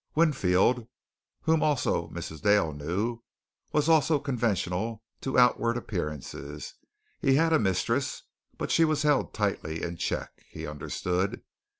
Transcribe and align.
Winfield, 0.15 0.87
whom 1.41 1.61
also 1.61 2.09
Mrs. 2.09 2.41
Dale 2.41 2.73
knew, 2.73 3.21
was 3.71 3.87
also 3.87 4.17
conventional 4.17 5.03
to 5.21 5.37
outward 5.37 5.77
appearances. 5.77 6.73
He 7.19 7.35
had 7.35 7.53
a 7.53 7.59
mistress, 7.59 8.23
but 8.57 8.71
she 8.71 8.83
was 8.83 9.03
held 9.03 9.31
tightly 9.31 9.83
in 9.83 9.97
check, 9.97 10.31
he 10.49 10.65
understood. 10.65 11.43